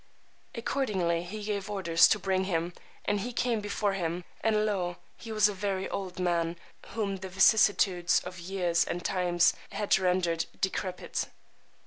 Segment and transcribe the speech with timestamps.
[0.55, 2.73] Accordingly he gave orders to bring him,
[3.05, 6.55] and he came before him; and lo, he was a very old man,
[6.87, 11.27] whom the vicissitudes of years and times had rendered decrepit.